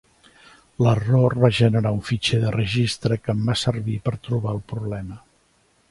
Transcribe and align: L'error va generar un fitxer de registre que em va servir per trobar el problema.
L'error 0.85 1.35
va 1.43 1.51
generar 1.59 1.91
un 1.97 2.01
fitxer 2.09 2.39
de 2.45 2.55
registre 2.57 3.19
que 3.23 3.37
em 3.37 3.45
va 3.51 3.57
servir 3.67 3.99
per 4.09 4.19
trobar 4.31 4.57
el 4.59 4.65
problema. 4.75 5.21